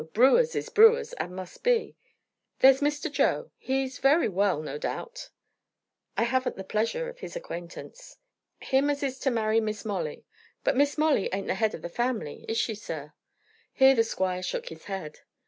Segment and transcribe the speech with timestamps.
[0.13, 1.95] Brewers is brewers, and must be.
[2.57, 3.11] There's Mr.
[3.11, 5.29] Joe He's very well, no doubt."
[6.17, 8.17] "I haven't the pleasure of his acquaintance."
[8.59, 10.25] "Him as is to marry Miss Molly.
[10.63, 13.13] But Miss Molly ain't the head of the family; is she, sir?"
[13.71, 15.19] Here the squire shook his head.